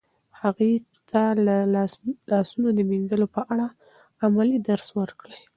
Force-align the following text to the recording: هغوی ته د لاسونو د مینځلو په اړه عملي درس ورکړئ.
هغوی 0.41 0.73
ته 1.09 1.21
د 1.47 1.49
لاسونو 2.31 2.67
د 2.73 2.79
مینځلو 2.89 3.27
په 3.35 3.41
اړه 3.51 3.65
عملي 4.25 4.57
درس 4.69 4.87
ورکړئ. 4.99 5.39